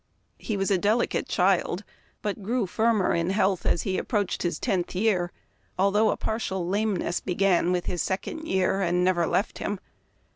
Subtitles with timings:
[0.39, 1.83] He was a deli cate child,
[2.23, 5.31] but grew firmer in health as he approached his tenth year,
[5.77, 9.79] although a partial lameness began with his second year and never left him.